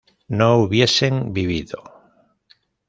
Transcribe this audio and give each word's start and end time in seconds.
no 0.29 0.57
hubiesen 0.63 1.31
vivido 1.31 1.77